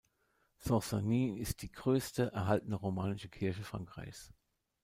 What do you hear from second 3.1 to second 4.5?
Kirche Frankreichs.